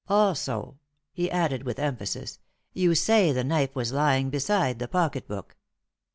Also," 0.09 0.79
he 1.13 1.29
added 1.29 1.61
with 1.61 1.77
emphasis, 1.77 2.39
"you 2.73 2.95
say 2.95 3.31
the 3.31 3.43
knife 3.43 3.75
was 3.75 3.93
lying 3.93 4.31
beside 4.31 4.79
the 4.79 4.87
pocket 4.87 5.27
book. 5.27 5.55